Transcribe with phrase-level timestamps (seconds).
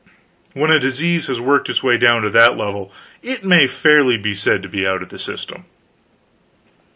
[0.53, 4.33] When a disease has worked its way down to that level, it may fairly be
[4.33, 5.65] said to be out of the system.